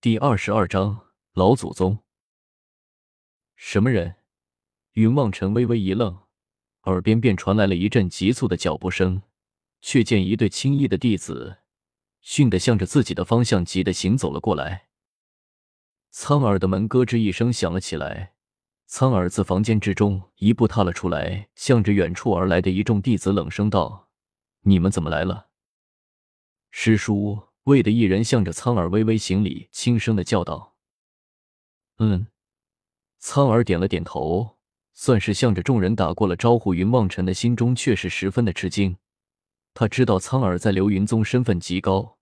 [0.00, 2.04] 第二十二章老祖宗。
[3.56, 4.14] 什么人？
[4.92, 6.20] 云望尘微微一愣，
[6.82, 9.22] 耳边便传来了一阵急促的脚步声，
[9.80, 11.58] 却见一对青衣的弟子
[12.20, 14.86] 迅的向着自己的方向急的行走了过来。
[16.10, 18.34] 苍耳的门咯吱一声响了起来，
[18.86, 24.08] 苍耳自房间之中一步踏了出来，向着远处而来的一众弟子冷声道
[24.62, 25.48] ：“你们怎么来了？”
[26.70, 27.47] 师叔。
[27.68, 30.74] 魏的一人向着苍耳微微行礼，轻声的叫道
[32.00, 32.26] ：“嗯。”
[33.20, 34.56] 苍耳点了点头，
[34.94, 36.72] 算是向着众人打过了招呼。
[36.72, 38.96] 云望尘的心中却是十分的吃惊，
[39.74, 42.16] 他知道苍耳在流云宗身份极高，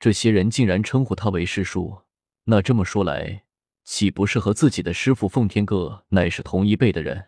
[0.00, 2.02] 这些人竟然称呼他为师叔，
[2.44, 3.44] 那这么说来，
[3.84, 7.26] 岂不是和自己的师父奉天哥乃是同一辈的人？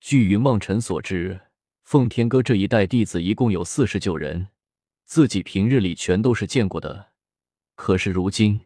[0.00, 1.42] 据云望尘所知，
[1.84, 4.48] 奉天哥这一代弟子一共有四十九人。
[5.14, 7.08] 自己平日里全都是见过的，
[7.74, 8.62] 可是如今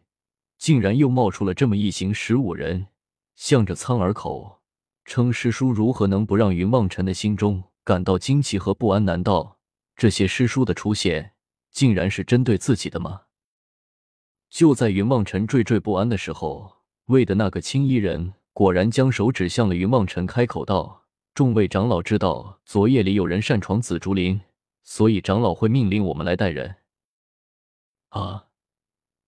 [0.57, 2.87] 竟然又冒出了这么一行十五人，
[3.35, 4.61] 向着苍耳口
[5.03, 9.03] 称师叔，如何能不让云望尘的心中感到惊奇和不安？
[9.03, 9.59] 难道
[9.97, 11.33] 这些师叔的出现
[11.69, 13.23] 竟然是针对自己的吗？
[14.49, 21.03] 就在云望尘惴惴不安的时候，魏的那个青衣人果然将手指向了云望尘，开口道
[21.35, 24.39] ：“众位长老知道，昨夜里有人擅闯紫竹林。”
[24.87, 26.77] 所以长老会命令我们来带人。
[28.07, 28.45] 啊！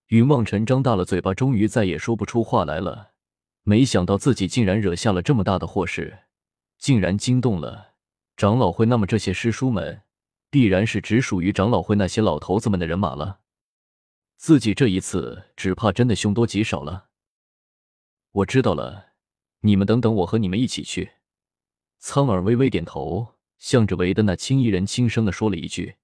[0.08, 3.12] 云望尘张大了嘴巴，终于再也说不出话来了。
[3.64, 6.20] 没想到自己竟然惹下了这么大的祸事，
[6.78, 7.96] 竟然惊动了
[8.38, 8.86] 长老会。
[8.86, 10.04] 那么这些师叔们，
[10.50, 13.42] 必然是只属于长老会那些老头子们的人马了。
[14.38, 17.10] 自己这一次，只怕真的凶多吉少了。
[18.32, 19.10] 我知道了，
[19.60, 21.12] 你们等等，我和你们一起去。
[22.00, 23.36] 苍耳微微点头。
[23.60, 25.98] 向着围的那青衣人轻声的说了一句：“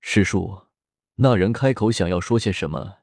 [0.00, 0.62] 师叔。”
[1.20, 2.98] 那人开口想要说些什么，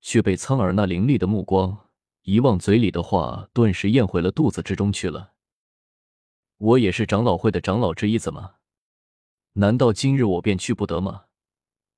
[0.00, 1.88] 却被苍耳那凌厉的目光
[2.22, 5.34] 一望，嘴里的话顿时咽回了肚子之中去了。
[6.58, 8.56] 我也是长老会的长老之一，怎么？
[9.52, 11.26] 难道今日我便去不得吗？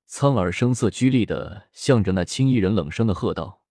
[0.05, 3.63] 苍耳声色俱厉的向着那青衣人冷声的喝道：“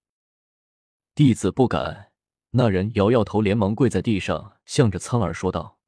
[1.14, 2.10] 弟子不敢。”
[2.54, 5.78] 那人摇摇头，连忙跪在地上，向着苍耳说道。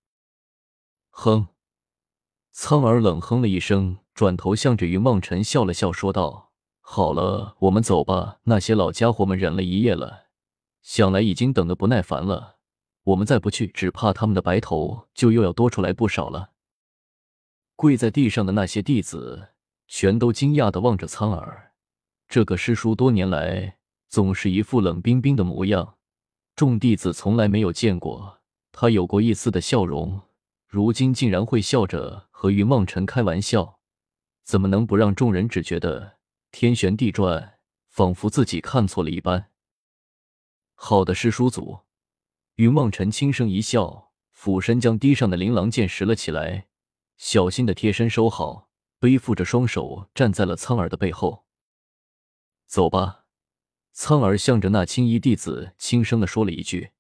[1.17, 1.47] 哼，
[2.51, 6.51] 苍耳冷哼了一声，转头向着云梦辰笑了笑，说道
[6.83, 8.41] ：“好了，我们走吧。
[8.43, 10.27] 那些老家伙们忍了一夜了，
[10.83, 12.57] 想来已经等得不耐烦了。
[13.05, 16.51] 我们再不去，只怕他们的白头就又要多出来不少了。”
[17.77, 19.51] 跪在地上的那些弟子
[19.87, 21.73] 全都惊讶的望着苍耳，
[22.29, 25.95] 这个师叔多年来总是一副冷冰冰的模样，
[26.57, 28.41] 众弟子从来没有见过
[28.73, 30.21] 他有过一丝的笑容。
[30.75, 33.79] 如今竟然会笑着和云望尘开玩笑，
[34.43, 36.17] 怎么能不让众人只觉得
[36.51, 39.53] 天旋地转，仿佛自己看错了一般？
[40.75, 41.83] 好的，师叔祖，
[42.57, 46.67] 云望尘轻声一笑，俯身将地上的琳琅剑拾了起来，
[47.19, 48.69] 小心的贴身收好，
[48.99, 51.47] 背负着双手站在了苍耳的背后。
[52.67, 53.27] 走吧，
[53.93, 56.91] 苍耳向着那青衣弟子轻声的说了一句，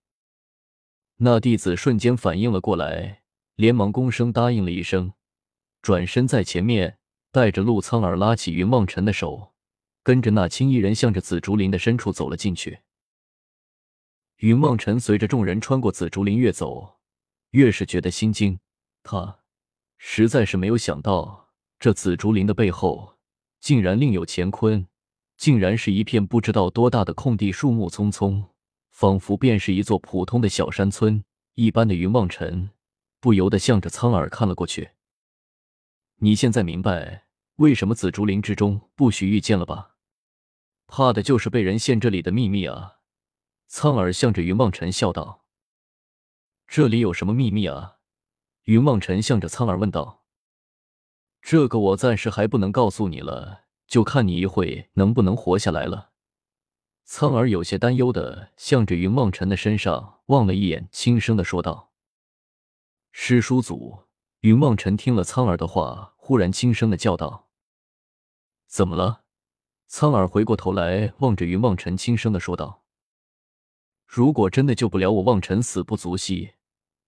[1.16, 3.23] 那弟子瞬间反应了过来。
[3.56, 5.12] 连忙躬声答应了一声，
[5.80, 6.98] 转身在前面
[7.30, 9.52] 带着陆苍耳拉起云望尘的手，
[10.02, 12.80] 跟着那青衣人向着紫竹林的深处走了进去。
[14.38, 16.96] 云望尘随着众人穿过紫竹林，越走
[17.50, 18.58] 越是觉得心惊。
[19.04, 19.38] 他
[19.98, 23.16] 实在是没有想到，这紫竹林的背后
[23.60, 24.86] 竟然另有乾坤，
[25.36, 28.44] 竟然是一片不知道多大的空地，树木葱葱，
[28.90, 31.94] 仿佛便是一座普通的小山村一般的。
[31.94, 32.70] 云望尘。
[33.24, 34.90] 不由得向着苍耳看了过去。
[36.16, 37.24] 你现在明白
[37.54, 39.94] 为什么紫竹林之中不许遇见了吧？
[40.86, 42.98] 怕的就是被人陷这里的秘密啊！
[43.66, 45.46] 苍耳向着云望尘笑道
[46.68, 47.96] ：“这里有什么秘密啊？”
[48.64, 50.26] 云望尘向着苍耳问道
[51.40, 56.10] ：“这个我暂时还不能告诉你了，就看你一会能不能活下来了。”
[57.04, 61.92] 苍耳有些担忧的向着云望尘的身上望了一眼，轻声的说道。
[63.16, 64.06] 师叔祖，
[64.40, 67.48] 云望尘听了苍耳的话，忽然轻声的叫道
[68.66, 69.22] ：“怎么了？”
[69.86, 72.82] 苍耳回过头来，望着云望尘，轻声的说道
[74.04, 76.54] ：“如果真的救不了我，望尘死不足惜，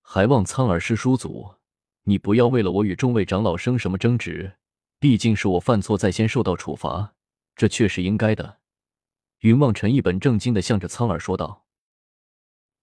[0.01, 1.57] 还望苍耳师叔祖，
[2.05, 4.59] 你不要为了我与众位长老生什么争执。
[5.01, 7.15] 毕竟是我犯错在先，受到处罚，
[7.57, 8.61] 这却是应该的。”
[9.43, 11.66] 云望尘一本正经的向着苍耳说道：“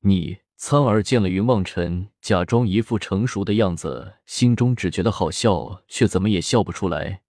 [0.04, 7.24] 你。”苍耳见了云望尘，假装一副成熟的样子，心中只觉得好笑，却怎么也笑不出来。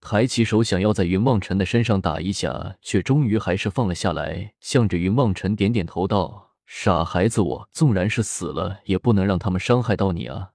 [0.00, 10.50] 抬起手想要在云望尘的身上打一下，却终于还是放了下来，向着云望尘点点头道：“傻孩子，我纵然是死了，也不能让他们伤害到你啊！”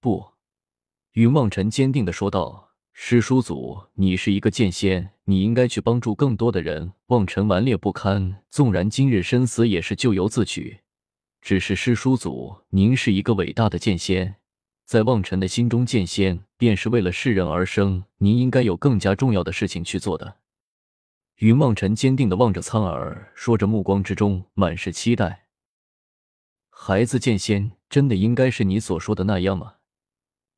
[0.00, 0.32] 不，
[1.12, 2.67] 云望尘坚定的说道
[3.00, 6.92] ：“师叔祖，你是一个剑仙，你应该去帮助更多的人。
[7.06, 10.80] 望尘顽劣不堪，纵然今日身死，也是咎由自取。
[11.40, 14.34] 只是师叔祖，您是一个伟大的剑仙。”
[14.84, 18.02] 在望尘的心中，剑仙便是为了世人而生。
[18.18, 20.38] 您应该有更加重要的事情去做的。
[21.36, 25.46] 云望尘坚定的望着苍耳，说着，目光之中满是期待。
[26.68, 29.74] 孩子，剑仙真的应该是你所说的那样吗？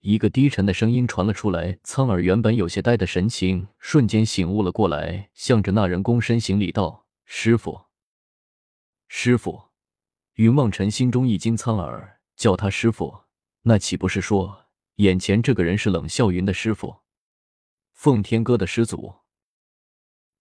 [0.00, 1.78] 一个低沉的声音传了出来。
[1.82, 7.82] 苍耳原本有些呆的神情瞬间醒悟了过来，向着那人躬身行礼道：“师傅，
[9.08, 9.70] 师傅。”
[10.36, 13.24] 云望尘心中一惊，苍耳叫他师傅。
[13.62, 14.66] 那岂不是说，
[14.96, 17.00] 眼前这个人是冷笑云的师傅，
[17.92, 19.16] 奉天哥的师祖？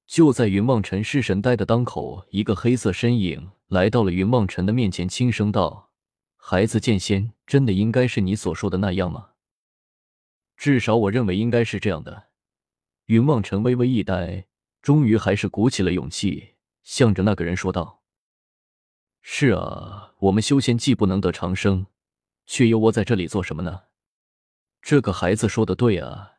[0.07, 5.91] 就在云望尘失神呆的当口，一个黑色身影来到了云望尘的面前，轻声道
[6.37, 9.31] ：“孩子，剑仙真的应该是你所说的那样吗？”
[10.59, 12.31] 至少我认为应该是这样的。
[13.05, 14.45] 云望尘微微一呆，
[14.81, 18.03] 终于还是鼓起了勇气，向着那个人说道
[19.23, 21.87] ：“是啊，我们修仙既不能得长生。”
[22.45, 23.83] 却又窝在这里做什么呢？
[24.81, 26.33] 这个孩子说的对啊，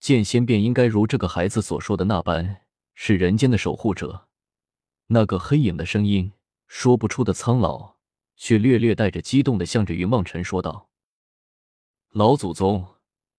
[0.00, 2.62] 剑仙便应该如这个孩子所说的那般，
[2.94, 4.28] 是人间的守护者。
[5.08, 6.32] 那个黑影的声音，
[6.66, 7.96] 说不出的苍老，
[8.36, 10.88] 却略略带着激动的向着云望尘说道
[12.12, 12.88] ：“老祖宗。”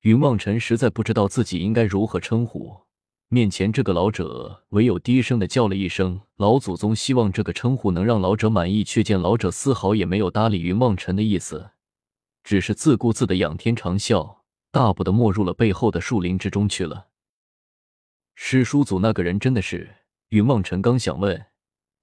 [0.01, 2.81] 云望尘实在不知道自己应该如何称呼
[3.29, 8.85] 面前这个老者，唯有低声的叫了一声“老祖宗”，希望这个称呼能让老者满意。
[8.85, 11.71] 却见老者丝毫也没有搭理云望尘的意思。
[12.41, 14.37] 只是自顾自的仰天长啸，
[14.71, 17.07] 大步的没入了背后的树林之中去了。
[18.33, 19.95] 师叔祖那个人真的是？
[20.29, 21.47] 云望尘刚想问，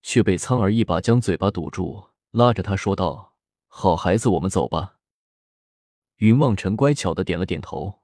[0.03, 3.33] 却被苍儿一把将嘴巴堵住，拉着他说道
[3.69, 4.94] ：“好孩子，我们走吧。”
[6.19, 8.04] 云望尘乖巧的点了点头。